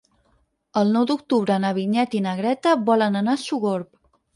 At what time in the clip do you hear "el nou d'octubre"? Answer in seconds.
0.81-1.59